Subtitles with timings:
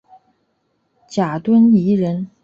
[1.07, 2.27] 贾敦颐人。